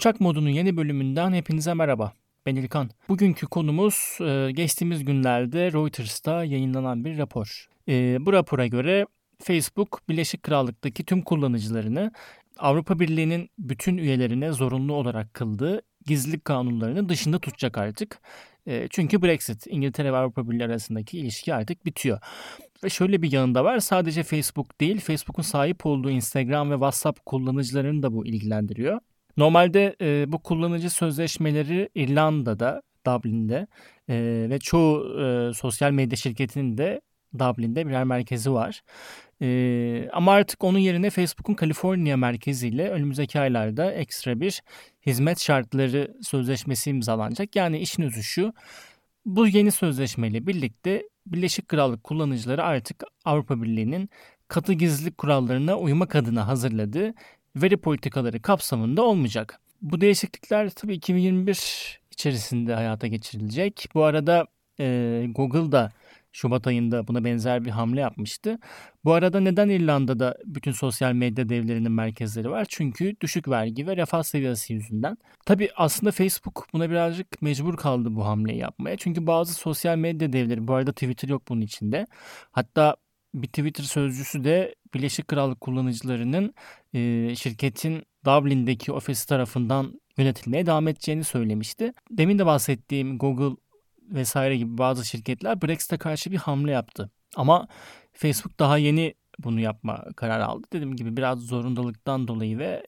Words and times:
Uçak 0.00 0.20
Modu'nun 0.20 0.48
yeni 0.48 0.76
bölümünden 0.76 1.32
hepinize 1.32 1.74
merhaba. 1.74 2.12
Ben 2.46 2.56
İlkan. 2.56 2.90
Bugünkü 3.08 3.46
konumuz 3.46 4.18
e, 4.20 4.50
geçtiğimiz 4.52 5.04
günlerde 5.04 5.72
Reuters'ta 5.72 6.44
yayınlanan 6.44 7.04
bir 7.04 7.18
rapor. 7.18 7.68
E, 7.88 8.16
bu 8.20 8.32
rapora 8.32 8.66
göre 8.66 9.06
Facebook 9.42 10.00
Birleşik 10.08 10.42
Krallık'taki 10.42 11.04
tüm 11.04 11.22
kullanıcılarını 11.22 12.12
Avrupa 12.58 13.00
Birliği'nin 13.00 13.50
bütün 13.58 13.96
üyelerine 13.96 14.52
zorunlu 14.52 14.94
olarak 14.94 15.34
kıldığı 15.34 15.82
gizlilik 16.06 16.44
kanunlarının 16.44 17.08
dışında 17.08 17.38
tutacak 17.38 17.78
artık. 17.78 18.20
E, 18.66 18.88
çünkü 18.90 19.22
Brexit, 19.22 19.66
İngiltere 19.66 20.12
ve 20.12 20.16
Avrupa 20.16 20.50
Birliği 20.50 20.64
arasındaki 20.64 21.18
ilişki 21.18 21.54
artık 21.54 21.86
bitiyor. 21.86 22.20
Ve 22.84 22.88
şöyle 22.88 23.22
bir 23.22 23.32
yanında 23.32 23.64
var. 23.64 23.78
Sadece 23.78 24.22
Facebook 24.22 24.80
değil, 24.80 25.00
Facebook'un 25.00 25.42
sahip 25.42 25.86
olduğu 25.86 26.10
Instagram 26.10 26.70
ve 26.70 26.74
WhatsApp 26.74 27.26
kullanıcılarını 27.26 28.02
da 28.02 28.12
bu 28.12 28.26
ilgilendiriyor. 28.26 29.00
Normalde 29.36 29.96
e, 30.00 30.32
bu 30.32 30.38
kullanıcı 30.38 30.90
sözleşmeleri 30.90 31.88
İrlanda'da, 31.94 32.82
Dublin'de 33.06 33.66
e, 34.08 34.46
ve 34.50 34.58
çoğu 34.58 35.20
e, 35.22 35.54
sosyal 35.54 35.90
medya 35.90 36.16
şirketinin 36.16 36.78
de 36.78 37.00
Dublin'de 37.38 37.86
birer 37.86 38.04
merkezi 38.04 38.52
var. 38.52 38.82
E, 39.42 40.08
ama 40.12 40.32
artık 40.32 40.64
onun 40.64 40.78
yerine 40.78 41.10
Facebook'un 41.10 41.54
Kaliforniya 41.54 42.16
merkeziyle 42.16 42.90
önümüzdeki 42.90 43.40
aylarda 43.40 43.92
ekstra 43.92 44.40
bir 44.40 44.62
hizmet 45.06 45.40
şartları 45.40 46.14
sözleşmesi 46.22 46.90
imzalanacak. 46.90 47.56
Yani 47.56 47.78
işin 47.78 48.02
özü 48.02 48.22
şu, 48.22 48.52
bu 49.26 49.46
yeni 49.46 49.70
sözleşmeyle 49.70 50.46
birlikte 50.46 51.02
Birleşik 51.26 51.68
Krallık 51.68 52.04
kullanıcıları 52.04 52.64
artık 52.64 53.04
Avrupa 53.24 53.62
Birliği'nin 53.62 54.10
katı 54.48 54.72
gizlilik 54.72 55.18
kurallarına 55.18 55.78
uymak 55.78 56.16
adına 56.16 56.46
hazırladığı 56.46 57.14
veri 57.56 57.76
politikaları 57.76 58.42
kapsamında 58.42 59.02
olmayacak. 59.02 59.60
Bu 59.82 60.00
değişiklikler 60.00 60.70
tabii 60.70 60.94
2021 60.94 62.00
içerisinde 62.10 62.74
hayata 62.74 63.06
geçirilecek. 63.06 63.88
Bu 63.94 64.04
arada 64.04 64.46
e, 64.80 65.26
Google 65.34 65.72
da 65.72 65.90
Şubat 66.32 66.66
ayında 66.66 67.08
buna 67.08 67.24
benzer 67.24 67.64
bir 67.64 67.70
hamle 67.70 68.00
yapmıştı. 68.00 68.58
Bu 69.04 69.12
arada 69.12 69.40
neden 69.40 69.68
İrlanda'da 69.68 70.38
bütün 70.44 70.72
sosyal 70.72 71.12
medya 71.12 71.48
devlerinin 71.48 71.92
merkezleri 71.92 72.50
var? 72.50 72.66
Çünkü 72.68 73.16
düşük 73.20 73.48
vergi 73.48 73.86
ve 73.86 73.96
refah 73.96 74.22
seviyesi 74.22 74.72
yüzünden. 74.72 75.16
Tabi 75.46 75.70
aslında 75.76 76.12
Facebook 76.12 76.66
buna 76.72 76.90
birazcık 76.90 77.42
mecbur 77.42 77.76
kaldı 77.76 78.16
bu 78.16 78.26
hamleyi 78.26 78.58
yapmaya. 78.58 78.96
Çünkü 78.96 79.26
bazı 79.26 79.54
sosyal 79.54 79.96
medya 79.96 80.32
devleri, 80.32 80.68
bu 80.68 80.74
arada 80.74 80.92
Twitter 80.92 81.28
yok 81.28 81.42
bunun 81.48 81.60
içinde. 81.60 82.06
Hatta 82.52 82.96
bir 83.34 83.46
Twitter 83.46 83.84
sözcüsü 83.84 84.44
de 84.44 84.74
Birleşik 84.94 85.28
Krallık 85.28 85.60
kullanıcılarının 85.60 86.54
e, 86.94 87.34
şirketin 87.36 88.02
Dublin'deki 88.24 88.92
ofisi 88.92 89.28
tarafından 89.28 90.00
yönetilmeye 90.18 90.66
devam 90.66 90.88
edeceğini 90.88 91.24
söylemişti. 91.24 91.92
Demin 92.10 92.38
de 92.38 92.46
bahsettiğim 92.46 93.18
Google 93.18 93.56
vesaire 94.02 94.56
gibi 94.56 94.78
bazı 94.78 95.04
şirketler 95.04 95.62
Brexit'e 95.62 95.98
karşı 95.98 96.30
bir 96.30 96.36
hamle 96.36 96.70
yaptı. 96.70 97.10
Ama 97.36 97.68
Facebook 98.12 98.58
daha 98.58 98.78
yeni 98.78 99.14
bunu 99.38 99.60
yapma 99.60 100.04
kararı 100.16 100.46
aldı. 100.46 100.66
Dediğim 100.72 100.96
gibi 100.96 101.16
biraz 101.16 101.38
zorundalıktan 101.40 102.28
dolayı 102.28 102.58
ve 102.58 102.86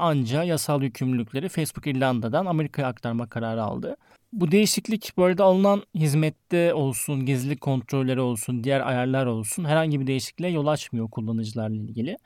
anca 0.00 0.42
yasal 0.44 0.82
yükümlülükleri 0.82 1.48
Facebook 1.48 1.86
İrlanda'dan 1.86 2.46
Amerika'ya 2.46 2.88
aktarma 2.88 3.28
kararı 3.28 3.62
aldı. 3.62 3.96
Bu 4.32 4.50
değişiklik 4.50 5.12
bu 5.16 5.24
arada 5.24 5.44
alınan 5.44 5.82
hizmette 5.94 6.74
olsun, 6.74 7.26
gizlilik 7.26 7.60
kontrolleri 7.60 8.20
olsun, 8.20 8.64
diğer 8.64 8.80
ayarlar 8.80 9.26
olsun 9.26 9.64
herhangi 9.64 10.00
bir 10.00 10.06
değişikliğe 10.06 10.50
yol 10.50 10.66
açmıyor 10.66 11.10
kullanıcılarla 11.10 11.76
ilgili. 11.76 12.16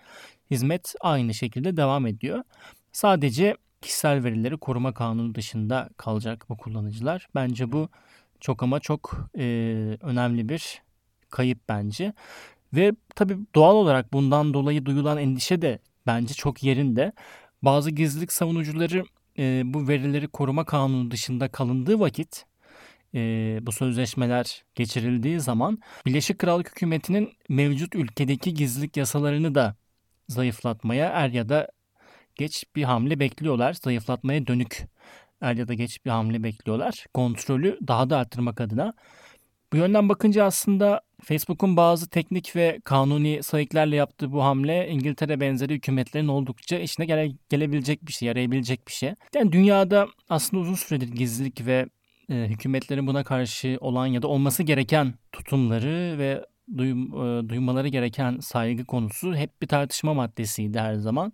Hizmet 0.50 0.94
aynı 1.00 1.34
şekilde 1.34 1.76
devam 1.76 2.06
ediyor. 2.06 2.42
Sadece 2.92 3.56
kişisel 3.80 4.24
verileri 4.24 4.56
koruma 4.56 4.94
kanunu 4.94 5.34
dışında 5.34 5.88
kalacak 5.96 6.46
bu 6.48 6.56
kullanıcılar. 6.56 7.28
Bence 7.34 7.72
bu 7.72 7.88
çok 8.40 8.62
ama 8.62 8.80
çok 8.80 9.28
e, 9.38 9.42
önemli 10.00 10.48
bir 10.48 10.82
kayıp 11.30 11.58
bence. 11.68 12.12
Ve 12.74 12.92
tabii 13.14 13.38
doğal 13.54 13.74
olarak 13.74 14.12
bundan 14.12 14.54
dolayı 14.54 14.86
duyulan 14.86 15.18
endişe 15.18 15.62
de 15.62 15.78
bence 16.06 16.34
çok 16.34 16.62
yerinde. 16.62 17.12
Bazı 17.64 17.90
gizlilik 17.90 18.32
savunucuları 18.32 19.04
e, 19.38 19.62
bu 19.64 19.88
verileri 19.88 20.28
koruma 20.28 20.64
kanunu 20.64 21.10
dışında 21.10 21.48
kalındığı 21.48 22.00
vakit 22.00 22.44
e, 23.14 23.20
bu 23.62 23.72
sözleşmeler 23.72 24.64
geçirildiği 24.74 25.40
zaman 25.40 25.78
Birleşik 26.06 26.38
Krallık 26.38 26.70
hükümetinin 26.70 27.32
mevcut 27.48 27.94
ülkedeki 27.94 28.54
gizlilik 28.54 28.96
yasalarını 28.96 29.54
da 29.54 29.76
zayıflatmaya 30.28 31.08
er 31.08 31.28
ya 31.28 31.48
da 31.48 31.68
geç 32.34 32.64
bir 32.76 32.82
hamle 32.82 33.20
bekliyorlar. 33.20 33.72
Zayıflatmaya 33.72 34.46
dönük 34.46 34.86
er 35.40 35.54
ya 35.54 35.68
da 35.68 35.74
geç 35.74 36.04
bir 36.04 36.10
hamle 36.10 36.42
bekliyorlar. 36.42 37.06
Kontrolü 37.14 37.78
daha 37.88 38.10
da 38.10 38.18
arttırmak 38.18 38.60
adına. 38.60 38.94
Bu 39.72 39.76
yönden 39.76 40.08
bakınca 40.08 40.44
aslında 40.44 41.00
Facebook'un 41.24 41.76
bazı 41.76 42.10
teknik 42.10 42.56
ve 42.56 42.80
kanuni 42.84 43.42
sayıklarla 43.42 43.94
yaptığı 43.94 44.32
bu 44.32 44.44
hamle 44.44 44.88
İngiltere 44.88 45.40
benzeri 45.40 45.74
hükümetlerin 45.74 46.28
oldukça 46.28 46.78
işine 46.78 47.06
gele, 47.06 47.32
gelebilecek 47.48 48.06
bir 48.06 48.12
şey, 48.12 48.28
yarayabilecek 48.28 48.88
bir 48.88 48.92
şey. 48.92 49.14
Yani 49.34 49.52
dünyada 49.52 50.08
aslında 50.28 50.62
uzun 50.62 50.74
süredir 50.74 51.08
gizlilik 51.08 51.66
ve 51.66 51.86
e, 52.30 52.34
hükümetlerin 52.34 53.06
buna 53.06 53.24
karşı 53.24 53.78
olan 53.80 54.06
ya 54.06 54.22
da 54.22 54.28
olması 54.28 54.62
gereken 54.62 55.14
tutumları 55.32 56.18
ve 56.18 56.46
duym, 56.76 57.14
e, 57.14 57.48
duymaları 57.48 57.88
gereken 57.88 58.38
saygı 58.40 58.84
konusu 58.84 59.34
hep 59.34 59.62
bir 59.62 59.66
tartışma 59.66 60.14
maddesiydi 60.14 60.78
her 60.78 60.94
zaman. 60.94 61.32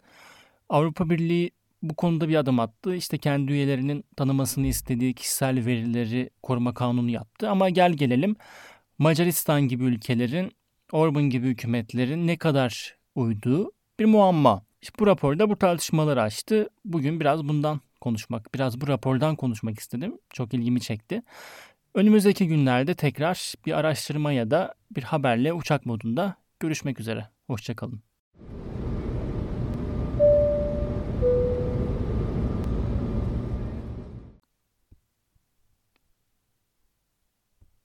Avrupa 0.69 1.11
Birliği 1.11 1.50
bu 1.83 1.95
konuda 1.95 2.29
bir 2.29 2.37
adım 2.37 2.61
attı. 2.61 2.95
İşte 2.95 3.19
kendi 3.19 3.53
üyelerinin 3.53 4.05
tanımasını 4.17 4.67
istediği 4.67 5.15
kişisel 5.15 5.67
verileri 5.67 6.31
koruma 6.43 6.75
kanunu 6.75 7.11
yaptı. 7.11 7.50
Ama 7.50 7.69
gel 7.69 7.93
gelelim 7.93 8.37
Macaristan 9.00 9.62
gibi 9.62 9.84
ülkelerin, 9.84 10.53
Orban 10.93 11.22
gibi 11.22 11.47
hükümetlerin 11.47 12.27
ne 12.27 12.37
kadar 12.37 12.97
uyduğu 13.15 13.72
bir 14.00 14.05
muamma. 14.05 14.62
İşte 14.83 14.94
bu 14.99 15.06
raporda 15.06 15.50
bu 15.50 15.56
tartışmaları 15.56 16.22
açtı. 16.22 16.69
Bugün 16.84 17.21
biraz 17.21 17.49
bundan 17.49 17.81
konuşmak, 18.00 18.55
biraz 18.55 18.81
bu 18.81 18.88
rapordan 18.88 19.37
konuşmak 19.37 19.78
istedim. 19.78 20.19
Çok 20.31 20.55
ilgimi 20.55 20.81
çekti. 20.81 21.22
Önümüzdeki 21.94 22.49
günlerde 22.49 22.94
tekrar 22.94 23.55
bir 23.66 23.72
araştırma 23.72 24.33
ya 24.33 24.50
da 24.50 24.75
bir 24.91 25.03
haberle 25.03 25.53
uçak 25.53 25.87
modunda 25.87 26.37
görüşmek 26.61 27.00
üzere. 27.00 27.28
Hoşçakalın. 27.47 28.09